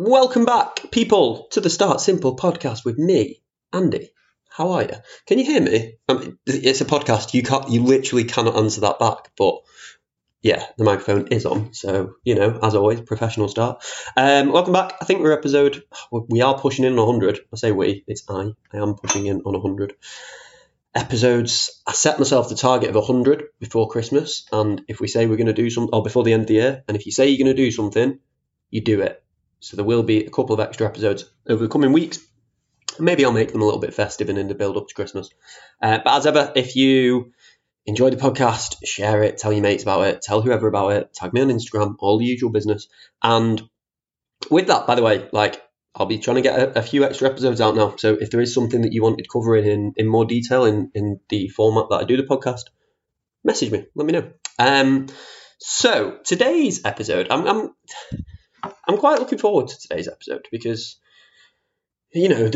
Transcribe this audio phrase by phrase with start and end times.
[0.00, 3.42] Welcome back, people, to the Start Simple podcast with me,
[3.72, 4.10] Andy.
[4.48, 4.94] How are you?
[5.26, 5.96] Can you hear me?
[6.08, 7.34] Um, it's a podcast.
[7.34, 7.68] You can't.
[7.68, 9.32] You literally cannot answer that back.
[9.36, 9.56] But
[10.40, 11.74] yeah, the microphone is on.
[11.74, 13.82] So you know, as always, professional start.
[14.16, 14.94] Um, welcome back.
[15.00, 15.82] I think we're episode.
[16.12, 17.40] We are pushing in on 100.
[17.52, 18.04] I say we.
[18.06, 18.52] It's I.
[18.72, 19.96] I am pushing in on 100
[20.94, 21.82] episodes.
[21.88, 25.48] I set myself the target of 100 before Christmas, and if we say we're going
[25.48, 27.44] to do something, or before the end of the year, and if you say you're
[27.44, 28.20] going to do something,
[28.70, 29.24] you do it.
[29.60, 32.20] So there will be a couple of extra episodes over the coming weeks.
[32.98, 35.30] Maybe I'll make them a little bit festive and in the build up to Christmas.
[35.82, 37.32] Uh, but as ever, if you
[37.86, 41.32] enjoy the podcast, share it, tell your mates about it, tell whoever about it, tag
[41.32, 42.88] me on Instagram, all the usual business.
[43.22, 43.62] And
[44.50, 45.62] with that, by the way, like
[45.94, 47.96] I'll be trying to get a, a, few extra episodes out now.
[47.96, 51.20] So if there is something that you wanted covering in, in more detail in, in
[51.28, 52.64] the format that I do the podcast,
[53.42, 54.30] message me, let me know.
[54.58, 55.06] Um,
[55.58, 57.74] so today's episode, I'm, I'm
[58.88, 60.98] I'm quite looking forward to today's episode because
[62.12, 62.50] you know,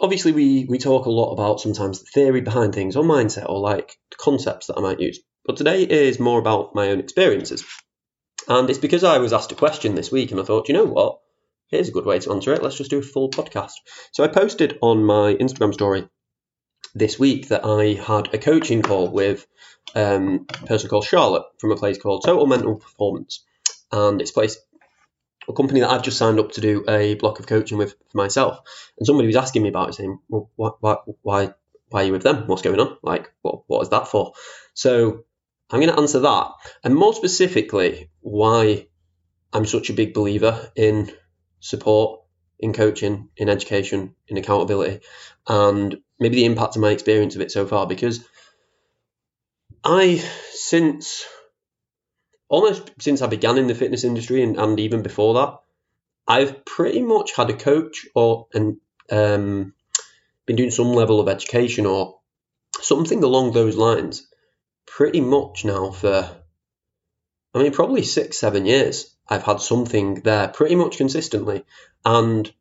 [0.00, 3.60] obviously we we talk a lot about sometimes the theory behind things or mindset or
[3.60, 5.20] like concepts that I might use.
[5.44, 7.64] But today is more about my own experiences.
[8.48, 10.84] And it's because I was asked a question this week and I thought, you know
[10.84, 11.18] what?
[11.68, 12.62] Here's a good way to answer it.
[12.62, 13.72] Let's just do a full podcast.
[14.12, 16.08] So I posted on my Instagram story
[16.94, 19.46] this week that I had a coaching call with
[19.94, 23.44] um, a person called Charlotte from a place called Total Mental Performance.
[23.92, 24.56] And it's a place
[25.48, 28.16] a company that I've just signed up to do a block of coaching with for
[28.16, 28.60] myself.
[28.98, 31.54] And somebody was asking me about it, saying, "Well, why, why, why,
[31.92, 32.46] are you with them?
[32.46, 32.96] What's going on?
[33.02, 34.32] Like, what, what is that for?"
[34.74, 35.24] So
[35.70, 36.48] I'm going to answer that,
[36.82, 38.88] and more specifically, why
[39.52, 41.12] I'm such a big believer in
[41.60, 42.20] support,
[42.58, 45.00] in coaching, in education, in accountability,
[45.46, 47.86] and maybe the impact of my experience of it so far.
[47.86, 48.24] Because
[49.84, 50.16] I,
[50.52, 51.24] since
[52.48, 55.58] almost since I began in the fitness industry and, and even before that,
[56.26, 58.78] I've pretty much had a coach or and
[59.10, 59.74] um,
[60.46, 62.18] been doing some level of education or
[62.80, 64.26] something along those lines
[64.86, 66.30] pretty much now for
[67.54, 69.14] I mean probably six, seven years.
[69.28, 71.64] I've had something there pretty much consistently.
[72.04, 72.52] And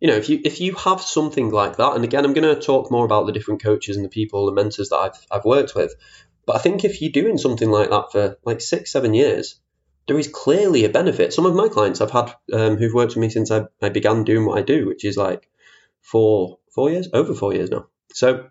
[0.00, 2.90] you know, if you if you have something like that, and again I'm gonna talk
[2.90, 5.94] more about the different coaches and the people, the mentors that I've I've worked with.
[6.46, 9.60] But I think if you're doing something like that for like six, seven years,
[10.08, 11.32] there is clearly a benefit.
[11.32, 14.24] Some of my clients I've had um, who've worked with me since I, I began
[14.24, 15.48] doing what I do, which is like
[16.00, 17.86] four, four years, over four years now.
[18.12, 18.50] So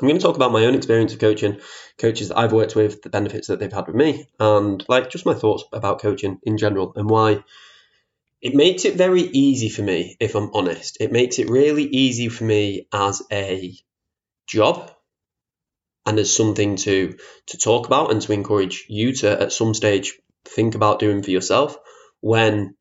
[0.00, 1.60] I'm going to talk about my own experience of coaching,
[1.98, 5.26] coaches that I've worked with, the benefits that they've had with me, and like just
[5.26, 7.42] my thoughts about coaching in general and why
[8.42, 10.98] it makes it very easy for me, if I'm honest.
[11.00, 13.74] It makes it really easy for me as a
[14.46, 14.92] job
[16.06, 20.18] and as something to to talk about and to encourage you to at some stage
[20.44, 21.76] think about doing for yourself
[22.20, 22.74] when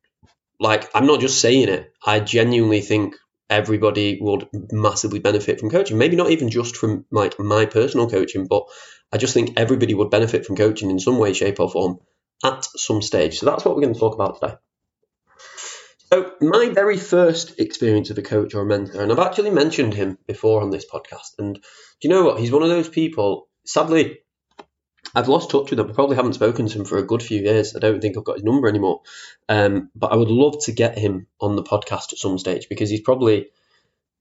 [0.60, 1.92] like I'm not just saying it.
[2.06, 3.16] I genuinely think
[3.50, 5.98] everybody would massively benefit from coaching.
[5.98, 8.64] Maybe not even just from like my personal coaching but
[9.12, 12.00] I just think everybody would benefit from coaching in some way shape or form
[12.44, 13.40] at some stage.
[13.40, 14.56] So that's what we're going to talk about today.
[16.12, 19.94] So my very first experience of a coach or a mentor, and I've actually mentioned
[19.94, 21.60] him before on this podcast, and
[22.02, 22.40] you know what?
[22.40, 23.48] He's one of those people.
[23.66, 24.20] Sadly,
[25.14, 25.90] I've lost touch with him.
[25.90, 27.76] I probably haven't spoken to him for a good few years.
[27.76, 29.02] I don't think I've got his number anymore.
[29.48, 32.90] Um, but I would love to get him on the podcast at some stage because
[32.90, 33.48] he's probably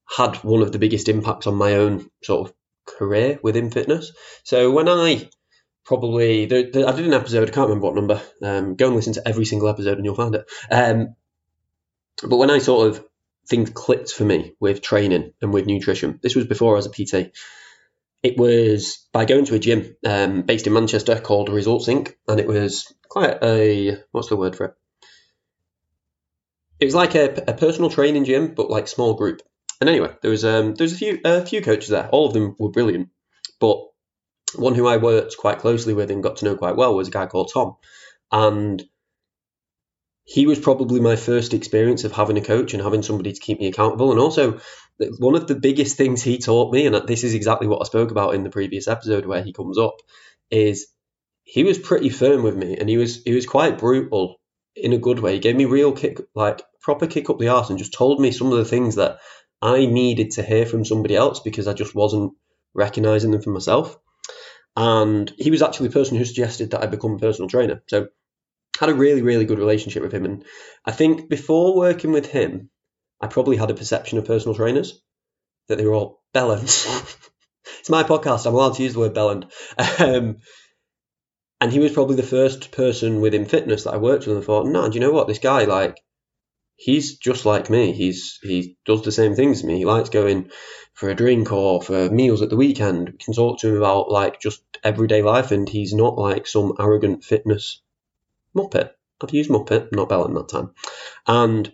[0.09, 2.55] had one of the biggest impacts on my own sort of
[2.87, 4.13] career within fitness.
[4.45, 5.29] So when I
[5.85, 8.23] probably the, the, I did an episode, I can't remember what number.
[8.43, 10.47] Um, go and listen to every single episode and you'll find it.
[10.71, 11.17] Um,
[12.23, 13.05] but when I sort of
[13.49, 16.91] things clicked for me with training and with nutrition, this was before I was a
[16.91, 17.33] PT.
[18.25, 22.15] It was by going to a gym um, based in Manchester called Results Inc.
[22.27, 24.75] And it was quite a what's the word for it?
[26.81, 29.43] It was like a, a personal training gym, but like small group.
[29.79, 32.09] And anyway, there was um, there was a few a few coaches there.
[32.09, 33.11] All of them were brilliant,
[33.61, 33.83] but
[34.57, 37.11] one who I worked quite closely with and got to know quite well was a
[37.11, 37.77] guy called Tom.
[38.33, 38.83] And
[40.25, 43.61] he was probably my first experience of having a coach and having somebody to keep
[43.61, 44.11] me accountable.
[44.11, 44.61] And also,
[45.19, 48.11] one of the biggest things he taught me, and this is exactly what I spoke
[48.11, 49.97] about in the previous episode where he comes up,
[50.51, 50.87] is
[51.45, 54.41] he was pretty firm with me, and he was he was quite brutal
[54.77, 55.35] in a good way.
[55.35, 58.31] He gave me real kick, like proper kick up the arse, and just told me
[58.31, 59.19] some of the things that
[59.61, 62.33] I needed to hear from somebody else because I just wasn't
[62.75, 63.97] recognizing them for myself.
[64.77, 67.83] And he was actually the person who suggested that I become a personal trainer.
[67.87, 68.09] So
[68.79, 70.25] had a really, really good relationship with him.
[70.25, 70.45] And
[70.85, 72.71] I think before working with him,
[73.25, 75.01] I probably had a perception of personal trainers
[75.69, 76.85] that they were all bellends.
[77.81, 78.45] it's my podcast.
[78.45, 79.51] I'm allowed to use the word bellend.
[79.99, 80.37] Um,
[81.59, 84.67] and he was probably the first person within fitness that I worked with and thought,
[84.67, 85.27] no, do you know what?
[85.27, 86.03] This guy, like,
[86.77, 87.93] he's just like me.
[87.93, 89.79] He's he does the same things as me.
[89.79, 90.51] He likes going
[90.93, 93.09] for a drink or for meals at the weekend.
[93.09, 96.75] We can talk to him about like just everyday life, and he's not like some
[96.79, 97.81] arrogant fitness
[98.55, 98.91] muppet.
[99.23, 100.73] I've used muppet, not Bellin that time,
[101.27, 101.73] and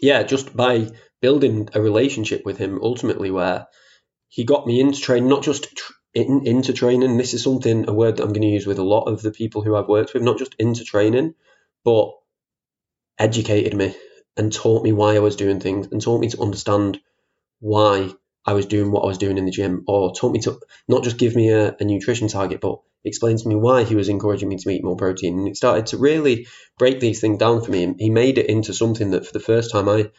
[0.00, 0.88] yeah, just by
[1.20, 3.66] building a relationship with him, ultimately where
[4.28, 7.16] he got me into training, not just tr- in, into training.
[7.16, 9.32] This is something a word that I'm going to use with a lot of the
[9.32, 11.34] people who I've worked with, not just into training,
[11.84, 12.12] but
[13.18, 13.94] educated me
[14.36, 17.00] and taught me why I was doing things and taught me to understand
[17.60, 18.10] why
[18.48, 20.58] I was doing what I was doing in the gym, or taught me to
[20.88, 24.08] not just give me a, a nutrition target, but explain to me why he was
[24.08, 25.38] encouraging me to eat more protein.
[25.38, 26.46] And it started to really
[26.78, 27.84] break these things down for me.
[27.84, 30.12] And he made it into something that for the first time I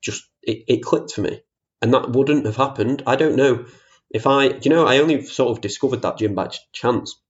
[0.00, 1.42] just, it, it clicked for me.
[1.82, 3.02] And that wouldn't have happened.
[3.08, 3.66] I don't know
[4.08, 7.20] if I, you know, I only sort of discovered that gym by chance.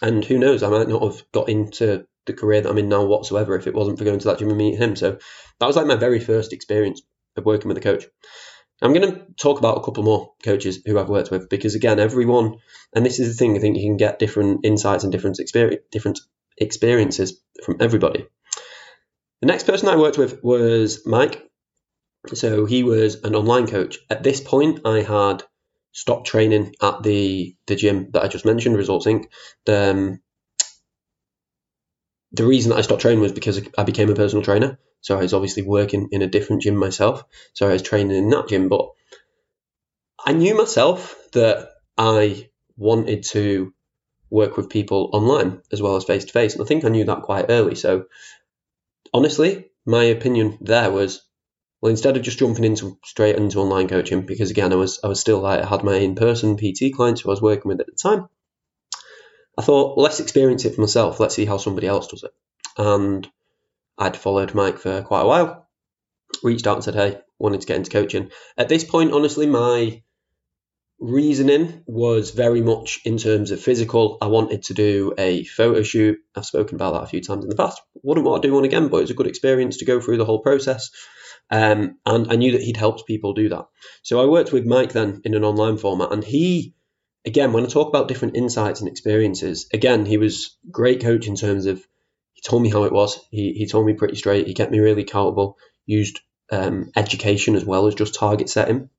[0.00, 3.04] And who knows, I might not have got into the career that I'm in now
[3.04, 4.94] whatsoever if it wasn't for going to that gym and meeting him.
[4.94, 5.18] So
[5.58, 7.02] that was like my very first experience
[7.36, 8.04] of working with a coach.
[8.84, 11.98] I'm going to talk about a couple more coaches who I've worked with because again,
[11.98, 12.58] everyone,
[12.94, 15.82] and this is the thing, I think you can get different insights and different experience,
[15.90, 16.20] different
[16.58, 18.26] experiences from everybody.
[19.40, 21.42] The next person I worked with was Mike.
[22.34, 23.98] So he was an online coach.
[24.10, 25.42] At this point, I had
[25.92, 29.26] stopped training at the the gym that I just mentioned, Results Inc.
[29.66, 30.20] Um,
[32.34, 34.78] the reason that I stopped training was because I became a personal trainer.
[35.00, 37.24] So I was obviously working in a different gym myself.
[37.52, 38.90] So I was training in that gym, but
[40.24, 43.72] I knew myself that I wanted to
[44.30, 46.54] work with people online as well as face to face.
[46.54, 47.74] And I think I knew that quite early.
[47.74, 48.06] So
[49.12, 51.22] honestly, my opinion there was
[51.80, 55.08] well, instead of just jumping into straight into online coaching, because again, I was I
[55.08, 57.80] was still like I had my in person PT clients who I was working with
[57.80, 58.28] at the time.
[59.56, 61.20] I thought, let's experience it for myself.
[61.20, 62.32] Let's see how somebody else does it.
[62.76, 63.28] And
[63.96, 65.68] I'd followed Mike for quite a while.
[66.42, 68.30] Reached out and said, hey, wanted to get into coaching.
[68.56, 70.02] At this point, honestly, my
[70.98, 74.18] reasoning was very much in terms of physical.
[74.20, 76.18] I wanted to do a photo shoot.
[76.34, 77.80] I've spoken about that a few times in the past.
[78.02, 80.16] Wouldn't want to do one again, but it was a good experience to go through
[80.16, 80.90] the whole process.
[81.50, 83.66] Um, and I knew that he'd helped people do that.
[84.02, 86.74] So I worked with Mike then in an online format, and he,
[87.24, 91.36] again, when I talk about different insights and experiences, again, he was great coach in
[91.36, 91.84] terms of
[92.32, 93.18] he told me how it was.
[93.30, 94.46] He, he told me pretty straight.
[94.46, 95.56] He kept me really accountable.
[95.86, 98.90] Used um, education as well as just target setting,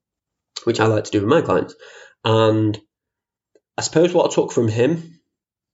[0.64, 1.76] which I like to do with my clients.
[2.24, 2.80] And
[3.78, 5.20] I suppose what I took from him,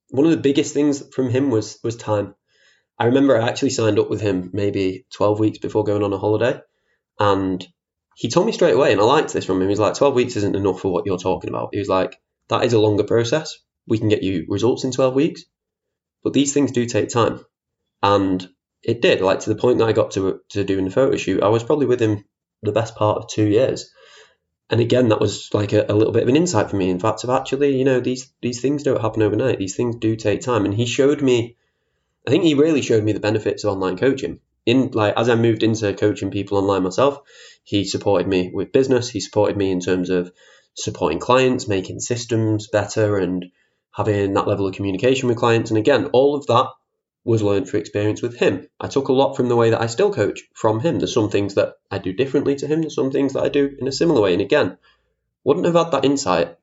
[0.10, 2.36] one of the biggest things from him was was time.
[3.00, 6.18] I remember I actually signed up with him maybe 12 weeks before going on a
[6.18, 6.62] holiday.
[7.20, 7.66] And
[8.16, 9.64] he told me straight away, and I liked this from him.
[9.64, 11.70] He was like, 12 weeks isn't enough for what you're talking about.
[11.72, 12.20] He was like,
[12.52, 13.58] that is a longer process.
[13.88, 15.44] We can get you results in 12 weeks.
[16.24, 17.44] But these things do take time.
[18.04, 18.48] And
[18.84, 21.42] it did, like to the point that I got to, to doing the photo shoot.
[21.42, 22.24] I was probably with him
[22.62, 23.90] the best part of two years.
[24.70, 26.90] And again, that was like a, a little bit of an insight for me.
[26.90, 29.60] In fact, of actually, you know, these these things don't happen overnight.
[29.60, 30.66] These things do take time.
[30.66, 31.58] And he showed me
[32.28, 34.40] I think he really showed me the benefits of online coaching.
[34.66, 37.20] In like as I moved into coaching people online myself,
[37.64, 39.10] he supported me with business.
[39.10, 40.32] He supported me in terms of
[40.76, 43.46] supporting clients, making systems better, and
[43.92, 45.72] having that level of communication with clients.
[45.72, 46.70] And again, all of that
[47.24, 48.68] was learned through experience with him.
[48.80, 51.00] I took a lot from the way that I still coach from him.
[51.00, 52.82] There's some things that I do differently to him.
[52.82, 54.34] There's some things that I do in a similar way.
[54.34, 54.78] And again,
[55.44, 56.58] wouldn't have had that insight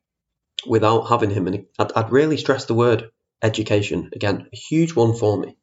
[0.67, 1.47] without having him.
[1.47, 3.11] And I'd, I'd really stress the word
[3.43, 4.11] education.
[4.13, 5.57] Again, a huge one for me.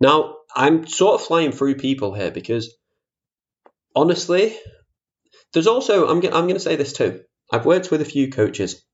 [0.00, 2.76] Now, I'm sort of flying through people here because
[3.96, 4.56] honestly,
[5.54, 7.22] there's also, I'm, I'm going to say this too.
[7.50, 8.84] I've worked with a few coaches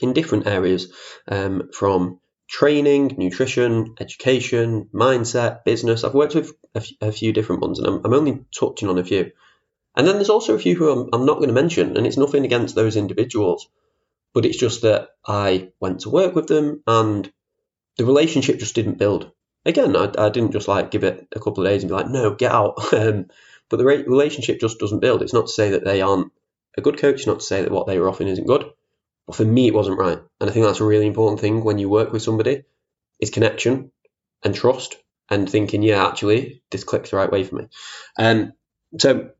[0.00, 0.92] in different areas
[1.28, 6.04] um, from training, nutrition, education, mindset, business.
[6.04, 8.98] I've worked with a, f- a few different ones and I'm, I'm, only touching on
[8.98, 9.32] a few.
[9.96, 12.16] And then there's also a few who I'm, I'm not going to mention, and it's
[12.16, 13.68] nothing against those individuals.
[14.32, 17.30] But it's just that I went to work with them and
[17.96, 19.30] the relationship just didn't build.
[19.64, 22.08] Again, I, I didn't just like give it a couple of days and be like,
[22.08, 22.78] no, get out.
[23.68, 25.22] But the re- relationship just doesn't build.
[25.22, 26.32] It's not to say that they aren't
[26.76, 28.64] a good coach, not to say that what they were offering isn't good.
[29.26, 30.18] But for me, it wasn't right.
[30.40, 32.64] And I think that's a really important thing when you work with somebody
[33.20, 33.90] is connection
[34.42, 34.96] and trust
[35.30, 37.68] and thinking, yeah, actually, this clicks the right way for me.
[38.18, 38.52] Um,
[38.98, 39.30] so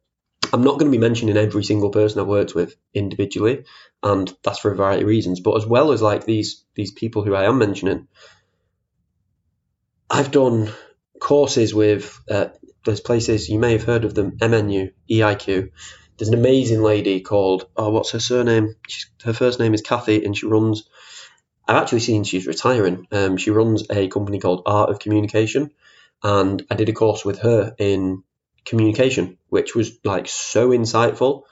[0.52, 3.64] I'm not going to be mentioning every single person I've worked with individually,
[4.02, 5.40] and that's for a variety of reasons.
[5.40, 8.08] But as well as like these these people who I am mentioning,
[10.08, 10.72] I've done
[11.20, 12.48] courses with uh,
[12.84, 15.70] there's places you may have heard of them MNU EIQ.
[16.16, 18.76] There's an amazing lady called oh what's her surname?
[18.88, 20.88] She's, her first name is Kathy, and she runs.
[21.66, 23.06] I've actually seen she's retiring.
[23.10, 25.70] Um, she runs a company called Art of Communication,
[26.22, 28.22] and I did a course with her in
[28.64, 31.42] communication, which was like so insightful.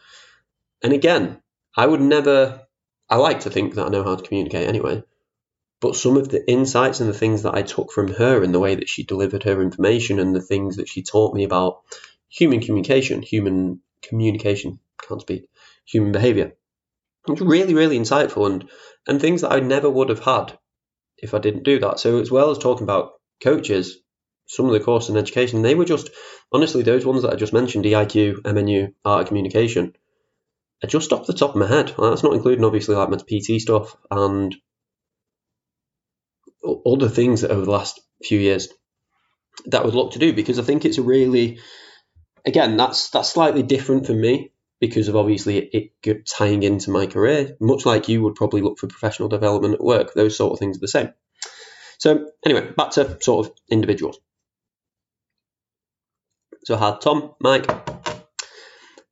[0.82, 1.40] And again,
[1.76, 2.62] I would never,
[3.08, 5.02] I like to think that I know how to communicate anyway,
[5.82, 8.60] but some of the insights and the things that I took from her and the
[8.60, 11.80] way that she delivered her information and the things that she taught me about
[12.28, 15.48] human communication, human communication, can't speak,
[15.84, 16.52] human behavior.
[17.26, 18.70] It's really, really insightful and,
[19.08, 20.56] and things that I never would have had
[21.18, 21.98] if I didn't do that.
[21.98, 23.98] So as well as talking about coaches,
[24.46, 26.10] some of the courses in education, they were just
[26.52, 29.96] honestly those ones that I just mentioned, EIQ, MNU, art of communication,
[30.84, 31.92] are just off the top of my head.
[31.98, 34.54] That's not including obviously like my PT stuff and
[36.64, 38.69] other things that over the last few years
[39.66, 41.59] that would look to do because I think it's a really
[42.47, 47.07] again that's that's slightly different for me because of obviously it, it tying into my
[47.07, 50.59] career much like you would probably look for professional development at work those sort of
[50.59, 51.11] things are the same
[51.99, 54.19] so anyway back to sort of individuals
[56.64, 57.66] so I had Tom, Mike.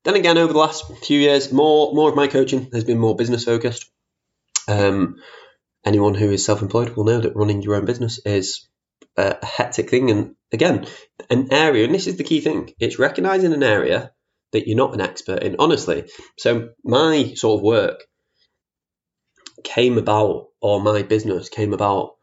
[0.04, 3.16] Then again, over the last few years, more more of my coaching has been more
[3.16, 3.90] business focused.
[4.68, 5.16] Um,
[5.84, 8.68] anyone who is self-employed will know that running your own business is
[9.16, 10.10] a hectic thing.
[10.10, 10.86] And again,
[11.28, 14.12] an area, and this is the key thing, it's recognizing an area
[14.52, 16.10] that you're not an expert in, honestly.
[16.36, 18.04] So my sort of work
[19.62, 22.16] came about, or my business came about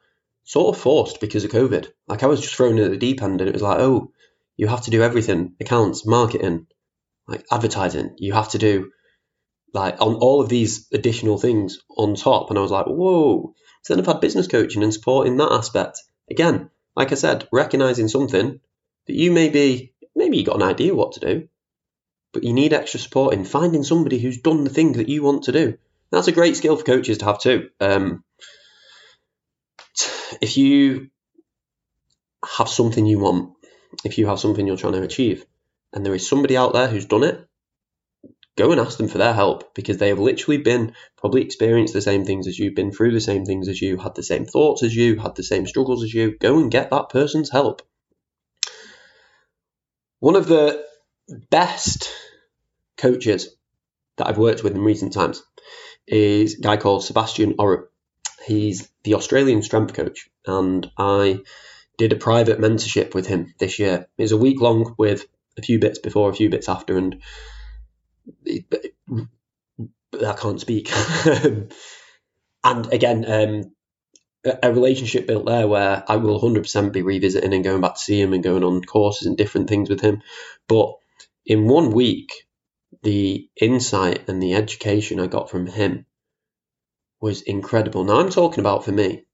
[0.43, 1.87] sort of forced because of COVID.
[2.07, 4.11] Like I was just thrown in the deep end and it was like, oh,
[4.55, 6.67] you have to do everything accounts, marketing,
[7.27, 8.15] like advertising.
[8.17, 8.91] You have to do
[9.73, 12.49] like on all of these additional things on top.
[12.49, 13.53] And I was like, whoa.
[13.83, 16.01] So then I've had business coaching and support in that aspect.
[16.29, 18.59] Again, like I said, recognizing something
[19.07, 21.47] that you may be, maybe you got an idea what to do,
[22.33, 25.43] but you need extra support in finding somebody who's done the thing that you want
[25.43, 25.77] to do.
[26.11, 27.69] That's a great skill for coaches to have too.
[27.79, 28.23] Um,
[30.41, 31.09] if you
[32.57, 33.57] have something you want
[34.03, 35.45] if you have something you're trying to achieve
[35.93, 37.47] and there is somebody out there who's done it,
[38.57, 42.01] go and ask them for their help because they have literally been probably experienced the
[42.01, 44.83] same things as you, been through the same things as you, had the same thoughts
[44.83, 46.37] as you, had the same struggles as you.
[46.37, 47.83] Go and get that person's help.
[50.19, 50.83] One of the
[51.51, 52.11] best
[52.97, 53.55] coaches
[54.17, 55.43] that I've worked with in recent times
[56.07, 57.85] is a guy called Sebastian Oreb.
[58.45, 61.41] He's the Australian strength coach, and I
[61.97, 64.07] did a private mentorship with him this year.
[64.17, 65.25] It was a week long with
[65.57, 67.21] a few bits before, a few bits after, and
[70.25, 70.91] I can't speak.
[72.63, 73.71] and again, um,
[74.63, 78.21] a relationship built there where I will 100% be revisiting and going back to see
[78.21, 80.21] him and going on courses and different things with him.
[80.67, 80.95] But
[81.45, 82.47] in one week,
[83.03, 86.05] the insight and the education I got from him
[87.19, 88.03] was incredible.
[88.03, 89.25] Now, I'm talking about for me,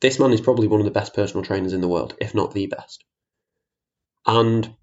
[0.00, 2.54] this man is probably one of the best personal trainers in the world, if not
[2.54, 3.04] the best.
[4.26, 4.74] And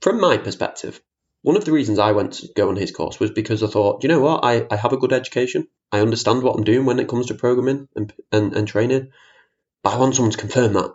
[0.00, 1.00] from my perspective,
[1.44, 4.02] one of the reasons I went to go on his course was because I thought,
[4.02, 5.68] you know what, I, I have a good education.
[5.92, 9.10] I understand what I'm doing when it comes to programming and, and, and training,
[9.82, 10.94] but I want someone to confirm that.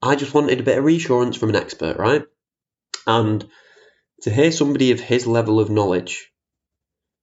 [0.00, 2.22] I just wanted a bit of reassurance from an expert, right?
[3.08, 3.44] And
[4.20, 6.30] to hear somebody of his level of knowledge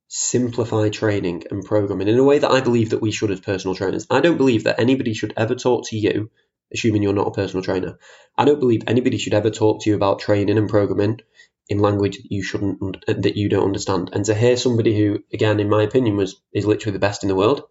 [0.09, 3.73] simplify training and programming in a way that I believe that we should as personal
[3.73, 4.05] trainers.
[4.09, 6.29] I don't believe that anybody should ever talk to you,
[6.73, 7.97] assuming you're not a personal trainer.
[8.37, 11.21] I don't believe anybody should ever talk to you about training and programming
[11.69, 14.09] in language that you shouldn't that you don't understand.
[14.11, 17.29] And to hear somebody who, again, in my opinion, was is literally the best in
[17.29, 17.63] the world,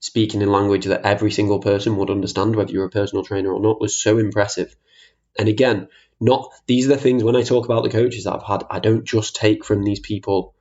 [0.00, 3.60] speaking in language that every single person would understand, whether you're a personal trainer or
[3.60, 4.74] not, was so impressive.
[5.38, 5.88] And again,
[6.20, 8.78] not these are the things when I talk about the coaches that I've had, I
[8.78, 10.54] don't just take from these people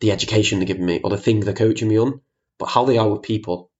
[0.00, 2.20] the education they're giving me or the thing they're coaching me on,
[2.58, 3.70] but how they are with people,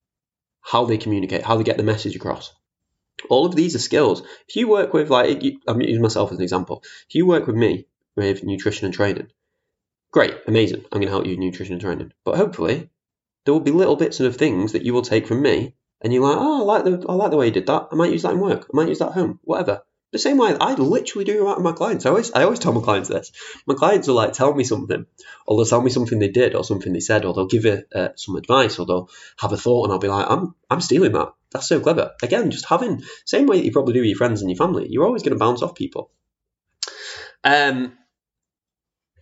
[0.60, 2.52] how they communicate, how they get the message across.
[3.30, 4.22] All of these are skills.
[4.48, 6.82] If you work with, like, I'm using myself as an example.
[7.08, 9.28] If you work with me with nutrition and training,
[10.10, 10.84] great, amazing.
[10.92, 12.12] I'm going to help you with nutrition and training.
[12.24, 12.90] But hopefully,
[13.44, 16.22] there will be little bits of things that you will take from me, and you're
[16.22, 17.88] like, oh, I like the, I like the way you did that.
[17.92, 18.66] I might use that in work.
[18.72, 19.40] I might use that at home.
[19.42, 19.82] Whatever.
[20.12, 22.06] The same way I literally do with my clients.
[22.06, 23.32] I always, I always tell my clients this.
[23.66, 25.06] My clients will like tell me something,
[25.44, 27.88] or they'll tell me something they did, or something they said, or they'll give it
[27.92, 31.12] uh, some advice, or they'll have a thought, and I'll be like, I'm, I'm stealing
[31.12, 31.32] that.
[31.50, 32.12] That's so clever.
[32.22, 34.86] Again, just having same way that you probably do with your friends and your family.
[34.88, 36.12] You're always going to bounce off people.
[37.42, 37.98] Um,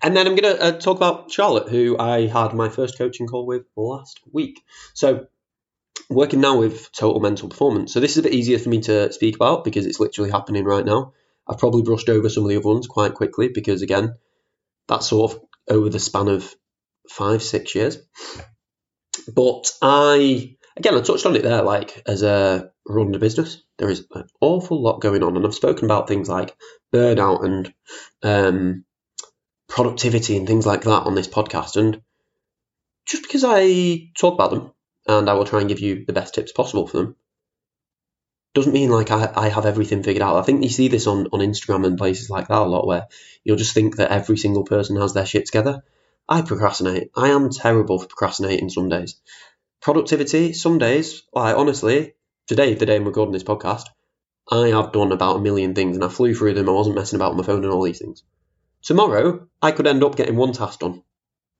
[0.02, 3.26] and then I'm going to uh, talk about Charlotte, who I had my first coaching
[3.26, 4.60] call with last week.
[4.94, 5.26] So
[6.10, 7.92] working now with total mental performance.
[7.92, 10.64] So this is a bit easier for me to speak about because it's literally happening
[10.64, 11.12] right now.
[11.46, 14.14] I've probably brushed over some of the other ones quite quickly because again,
[14.88, 16.54] that's sort of over the span of
[17.08, 17.98] five, six years.
[19.32, 21.62] But I again, I touched on it there.
[21.62, 25.54] Like as a running a business, there is an awful lot going on, and I've
[25.54, 26.56] spoken about things like
[26.92, 27.74] burnout and
[28.22, 28.84] um,
[29.72, 31.76] productivity and things like that on this podcast.
[31.76, 32.02] And
[33.06, 34.72] just because I talk about them
[35.06, 37.16] and I will try and give you the best tips possible for them,
[38.52, 40.36] doesn't mean like I, I have everything figured out.
[40.36, 43.06] I think you see this on, on Instagram and places like that a lot where
[43.44, 45.82] you'll just think that every single person has their shit together.
[46.28, 47.10] I procrastinate.
[47.16, 49.16] I am terrible for procrastinating some days.
[49.80, 52.12] Productivity, some days, like honestly,
[52.46, 53.86] today, the day I'm recording this podcast,
[54.50, 56.68] I have done about a million things and I flew through them.
[56.68, 58.22] I wasn't messing about on my phone and all these things.
[58.82, 61.02] Tomorrow, I could end up getting one task done.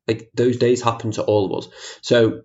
[0.09, 1.73] Like those days happen to all of us.
[2.03, 2.43] So,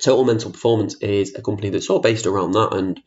[0.00, 3.00] Total Mental Performance is a company that's all based around that and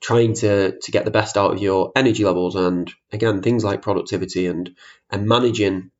[0.00, 3.82] trying to to get the best out of your energy levels and again things like
[3.82, 4.74] productivity and
[5.10, 5.90] and managing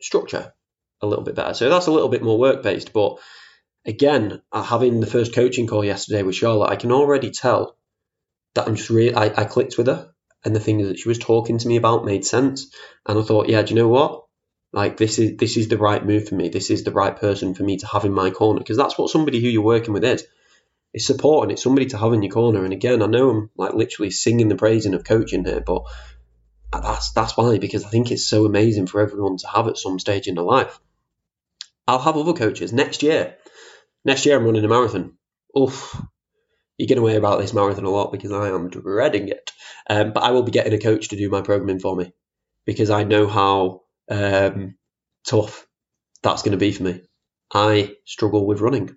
[0.00, 0.54] structure
[1.02, 1.54] a little bit better.
[1.54, 3.18] So that's a little bit more work based, but
[3.84, 7.76] again, uh, having the first coaching call yesterday with Charlotte, I can already tell
[8.54, 10.09] that I'm just really I, I clicked with her
[10.44, 12.74] and the things that she was talking to me about made sense.
[13.06, 14.24] And I thought, yeah, do you know what?
[14.72, 16.48] Like this is this is the right move for me.
[16.48, 19.10] This is the right person for me to have in my corner because that's what
[19.10, 20.24] somebody who you're working with is.
[20.92, 22.64] It's support and it's somebody to have in your corner.
[22.64, 25.82] And again, I know I'm like literally singing the praising of coaching here, but
[26.72, 29.98] that's that's why because I think it's so amazing for everyone to have at some
[29.98, 30.78] stage in their life.
[31.88, 33.36] I'll have other coaches next year.
[34.04, 35.14] Next year, I'm running a marathon.
[35.58, 36.00] Oof,
[36.80, 39.50] you're going to hear about this marathon a lot because I am dreading it.
[39.88, 42.12] Um, but I will be getting a coach to do my programming for me
[42.64, 44.76] because I know how um,
[45.26, 45.66] tough
[46.22, 47.02] that's going to be for me.
[47.52, 48.96] I struggle with running,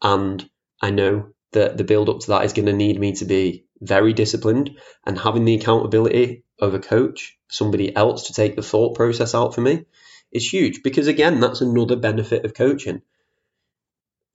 [0.00, 0.48] and
[0.80, 3.66] I know that the build up to that is going to need me to be
[3.80, 8.94] very disciplined and having the accountability of a coach, somebody else to take the thought
[8.94, 9.86] process out for me,
[10.30, 13.02] is huge because again, that's another benefit of coaching.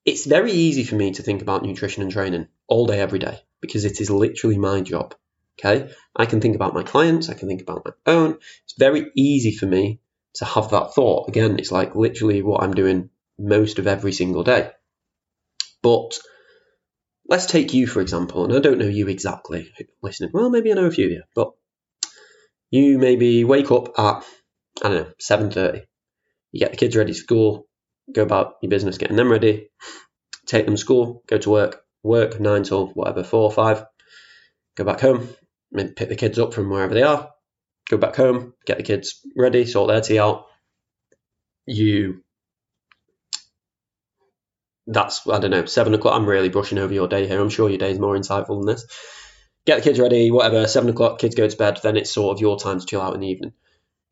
[0.05, 3.39] It's very easy for me to think about nutrition and training all day, every day,
[3.61, 5.13] because it is literally my job.
[5.59, 5.91] Okay.
[6.15, 8.37] I can think about my clients, I can think about my own.
[8.63, 9.99] It's very easy for me
[10.35, 11.27] to have that thought.
[11.27, 14.71] Again, it's like literally what I'm doing most of every single day.
[15.81, 16.17] But
[17.27, 19.71] let's take you, for example, and I don't know you exactly
[20.01, 20.31] listening.
[20.33, 21.51] Well, maybe I know a few of you, but
[22.71, 24.25] you maybe wake up at,
[24.83, 25.85] I don't know, 7.30
[26.51, 27.67] you get the kids ready to school,
[28.13, 29.69] go about your business getting them ready,
[30.45, 33.85] take them to school, go to work, work nine till whatever, four or five,
[34.75, 35.29] go back home,
[35.73, 37.29] pick the kids up from wherever they are,
[37.89, 40.45] go back home, get the kids ready, sort their tea out.
[41.65, 42.23] You,
[44.87, 46.15] that's, I don't know, seven o'clock.
[46.15, 47.39] I'm really brushing over your day here.
[47.39, 48.85] I'm sure your day is more insightful than this.
[49.65, 52.41] Get the kids ready, whatever, seven o'clock, kids go to bed, then it's sort of
[52.41, 53.53] your time to chill out in the evening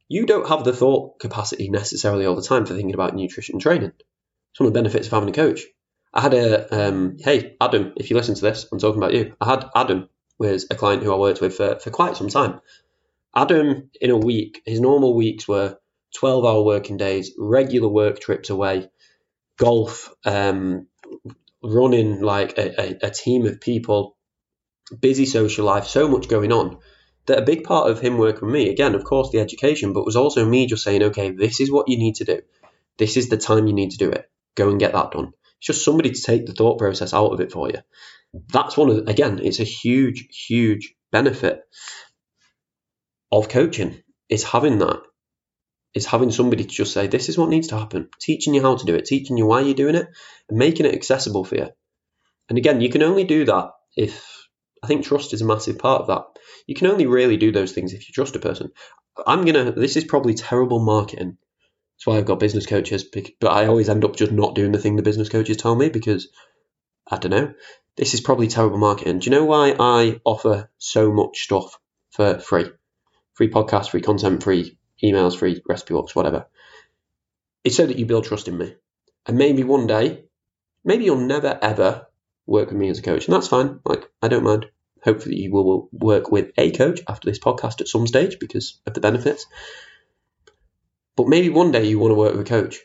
[0.09, 3.91] you don't have the thought capacity necessarily all the time for thinking about nutrition training.
[4.51, 5.61] It's one of the benefits of having a coach.
[6.13, 9.35] I had a, um, hey, Adam, if you listen to this, I'm talking about you.
[9.41, 12.61] I had Adam, was a client who I worked with for, for quite some time.
[13.35, 15.77] Adam, in a week, his normal weeks were
[16.15, 18.89] 12 hour working days, regular work trips away,
[19.57, 20.87] golf, um,
[21.61, 24.15] running like a, a, a team of people,
[24.99, 26.79] busy social life, so much going on
[27.27, 30.05] that a big part of him working with me, again, of course, the education, but
[30.05, 32.41] was also me just saying, okay, this is what you need to do.
[32.97, 34.29] This is the time you need to do it.
[34.55, 35.33] Go and get that done.
[35.59, 37.79] It's just somebody to take the thought process out of it for you.
[38.51, 41.61] That's one of, again, it's a huge, huge benefit
[43.31, 44.01] of coaching.
[44.29, 45.01] Is having that.
[45.93, 48.09] Is having somebody to just say, this is what needs to happen.
[48.19, 50.07] Teaching you how to do it, teaching you why you're doing it,
[50.49, 51.67] and making it accessible for you.
[52.49, 54.36] And again, you can only do that if
[54.83, 56.23] I think trust is a massive part of that
[56.67, 58.71] you can only really do those things if you trust a person.
[59.25, 59.71] I'm gonna.
[59.71, 61.37] This is probably terrible marketing.
[61.95, 63.03] That's why I've got business coaches,
[63.39, 65.89] but I always end up just not doing the thing the business coaches tell me
[65.89, 66.27] because
[67.09, 67.53] I don't know.
[67.95, 69.19] This is probably terrible marketing.
[69.19, 71.79] Do you know why I offer so much stuff
[72.11, 72.69] for free?
[73.33, 76.45] Free podcast, free content, free emails, free recipe books, whatever.
[77.63, 78.75] It's so that you build trust in me.
[79.25, 80.25] And maybe one day,
[80.83, 82.06] maybe you'll never ever
[82.47, 83.79] work with me as a coach, and that's fine.
[83.85, 84.67] Like I don't mind.
[85.03, 88.93] Hopefully, you will work with a coach after this podcast at some stage because of
[88.93, 89.45] the benefits.
[91.15, 92.79] But maybe one day you want to work with a coach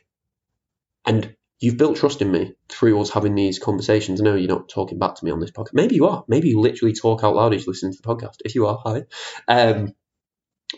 [1.05, 4.21] and you've built trust in me through us having these conversations.
[4.21, 5.75] I know you're not talking back to me on this podcast.
[5.75, 6.25] Maybe you are.
[6.29, 8.37] Maybe you literally talk out loud as you listen to the podcast.
[8.45, 9.03] If you are, hi.
[9.49, 9.95] Um,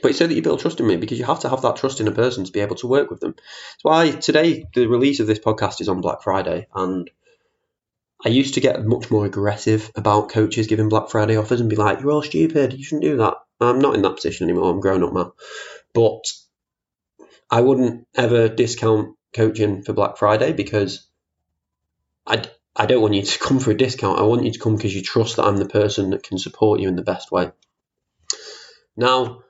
[0.03, 1.77] but it's so that you build trust in me because you have to have that
[1.77, 3.35] trust in a person to be able to work with them.
[3.37, 7.09] That's why today the release of this podcast is on Black Friday, and
[8.25, 11.77] I used to get much more aggressive about coaches giving Black Friday offers and be
[11.77, 12.73] like, "You're all stupid.
[12.73, 14.71] You shouldn't do that." I'm not in that position anymore.
[14.71, 15.35] I'm grown up now,
[15.93, 16.25] but
[17.51, 21.07] I wouldn't ever discount coaching for Black Friday because
[22.27, 24.19] I I don't want you to come for a discount.
[24.19, 26.81] I want you to come because you trust that I'm the person that can support
[26.81, 27.53] you in the best way.
[28.97, 29.44] Now,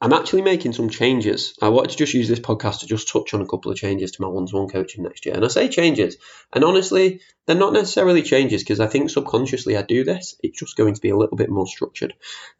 [0.00, 1.54] I'm actually making some changes.
[1.60, 4.12] I wanted to just use this podcast to just touch on a couple of changes
[4.12, 5.34] to my one to one coaching next year.
[5.34, 6.16] And I say changes,
[6.52, 10.36] and honestly, they're not necessarily changes because I think subconsciously I do this.
[10.42, 12.14] It's just going to be a little bit more structured.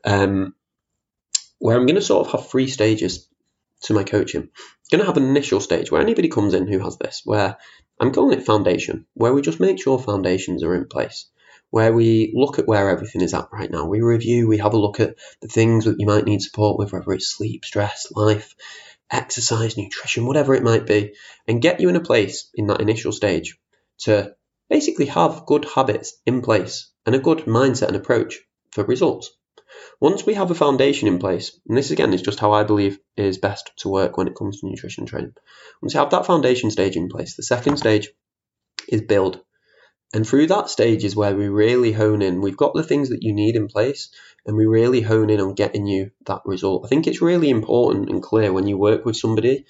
[0.04, 0.54] Um,
[1.60, 3.28] where I'm going to sort of have three stages
[3.82, 4.42] to my coaching.
[4.42, 7.56] I'm going to have an initial stage where anybody comes in who has this, where
[8.00, 11.26] I'm calling it foundation, where we just make sure foundations are in place
[11.70, 13.86] where we look at where everything is at right now.
[13.86, 16.92] We review, we have a look at the things that you might need support with,
[16.92, 18.54] whether it's sleep, stress, life,
[19.10, 21.14] exercise, nutrition, whatever it might be,
[21.46, 23.58] and get you in a place in that initial stage
[24.00, 24.34] to
[24.68, 28.38] basically have good habits in place and a good mindset and approach
[28.70, 29.30] for results.
[30.00, 32.98] Once we have a foundation in place, and this again is just how I believe
[33.16, 35.34] is best to work when it comes to nutrition training.
[35.82, 38.08] Once you have that foundation stage in place, the second stage
[38.88, 39.40] is build.
[40.14, 42.40] And through that stage is where we really hone in.
[42.40, 44.08] We've got the things that you need in place,
[44.46, 46.84] and we really hone in on getting you that result.
[46.84, 49.66] I think it's really important and clear when you work with somebody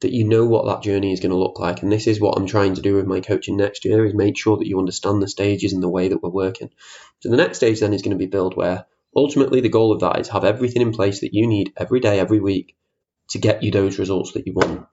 [0.00, 1.82] that you know what that journey is going to look like.
[1.82, 4.38] And this is what I'm trying to do with my coaching next year is make
[4.38, 6.70] sure that you understand the stages and the way that we're working.
[7.20, 10.00] So the next stage then is going to be build where ultimately the goal of
[10.00, 12.76] that is have everything in place that you need every day, every week
[13.30, 14.86] to get you those results that you want.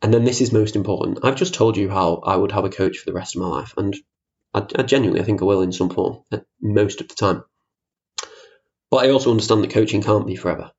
[0.00, 1.18] And then this is most important.
[1.24, 3.48] I've just told you how I would have a coach for the rest of my
[3.48, 3.96] life, and
[4.54, 6.22] I, I genuinely I think I will in some form
[6.60, 7.44] most of the time.
[8.90, 10.70] But I also understand that coaching can't be forever,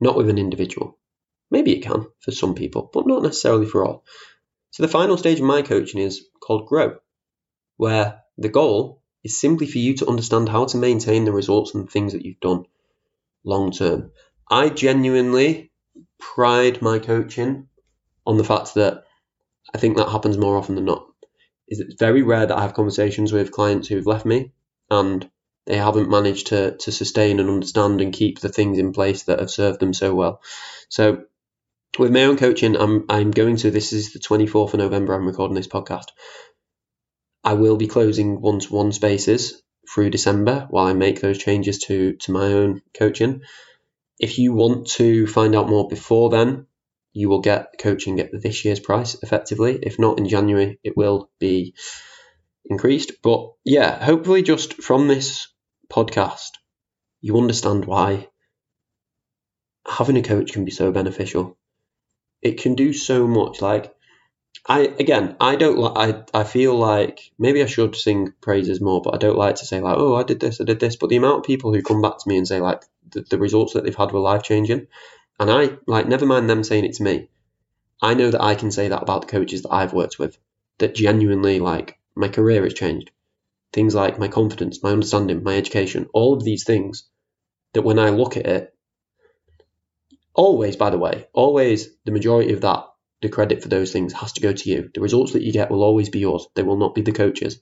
[0.00, 0.98] not with an individual.
[1.50, 4.04] Maybe it can for some people, but not necessarily for all.
[4.72, 6.96] So the final stage of my coaching is called grow,
[7.76, 11.88] where the goal is simply for you to understand how to maintain the results and
[11.88, 12.64] things that you've done
[13.44, 14.10] long term.
[14.50, 15.70] I genuinely
[16.18, 17.68] pride my coaching
[18.26, 19.04] on the fact that
[19.74, 21.06] I think that happens more often than not.
[21.68, 24.52] Is it's very rare that I have conversations with clients who've left me
[24.90, 25.28] and
[25.66, 29.40] they haven't managed to to sustain and understand and keep the things in place that
[29.40, 30.42] have served them so well.
[30.88, 31.24] So
[31.98, 35.14] with my own coaching, I'm I'm going to this is the 24th of November.
[35.14, 36.08] I'm recording this podcast.
[37.42, 41.78] I will be closing one to one spaces through December while I make those changes
[41.86, 43.42] to to my own coaching.
[44.18, 46.66] If you want to find out more before then,
[47.14, 49.78] you will get coaching at this year's price effectively.
[49.80, 51.74] If not in January, it will be
[52.64, 53.12] increased.
[53.22, 55.48] But yeah, hopefully, just from this
[55.90, 56.50] podcast,
[57.22, 58.28] you understand why
[59.86, 61.56] having a coach can be so beneficial.
[62.42, 63.62] It can do so much.
[63.62, 63.94] Like,
[64.66, 66.26] I again, I don't like.
[66.34, 69.66] I I feel like maybe I should sing praises more, but I don't like to
[69.66, 70.96] say like, oh, I did this, I did this.
[70.96, 73.38] But the amount of people who come back to me and say like the, the
[73.38, 74.88] results that they've had were life changing,
[75.38, 77.28] and I, like, never mind them saying it to me.
[78.00, 80.38] I know that I can say that about the coaches that I've worked with,
[80.78, 83.10] that genuinely, like, my career has changed.
[83.72, 87.04] Things like my confidence, my understanding, my education, all of these things
[87.72, 88.74] that when I look at it,
[90.34, 92.84] always, by the way, always the majority of that,
[93.22, 94.90] the credit for those things has to go to you.
[94.94, 97.58] The results that you get will always be yours, they will not be the coaches.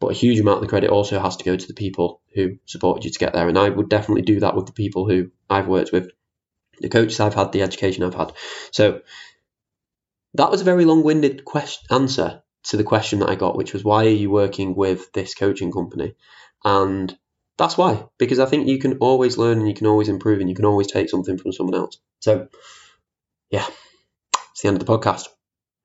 [0.00, 2.58] But a huge amount of the credit also has to go to the people who
[2.66, 3.48] supported you to get there.
[3.48, 6.10] And I would definitely do that with the people who I've worked with
[6.80, 8.32] the coaches I've had, the education I've had.
[8.72, 9.00] So
[10.34, 13.84] that was a very long-winded question answer to the question that I got, which was
[13.84, 16.14] why are you working with this coaching company?
[16.64, 17.16] And
[17.56, 20.48] that's why, because I think you can always learn and you can always improve and
[20.48, 21.98] you can always take something from someone else.
[22.20, 22.48] So,
[23.50, 23.66] yeah,
[24.50, 25.28] it's the end of the podcast.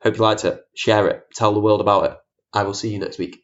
[0.02, 0.62] Hope you liked it.
[0.76, 1.24] Share it.
[1.34, 2.18] Tell the world about it.
[2.52, 3.43] I will see you next week.